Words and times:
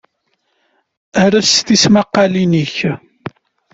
Els 1.23 1.51
tismaqalin-nnek 1.67 2.75